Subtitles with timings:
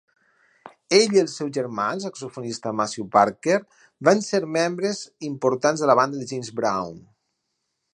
[0.99, 3.61] Ell i el seu germà, el saxofonista Maceo Parker,
[4.11, 7.03] van ser membres importants de la banda de James Brown.